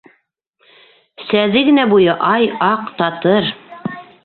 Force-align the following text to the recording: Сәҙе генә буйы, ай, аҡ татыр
Сәҙе 1.27 1.63
генә 1.67 1.85
буйы, 1.93 2.17
ай, 2.31 2.51
аҡ 2.71 2.91
татыр 3.03 3.55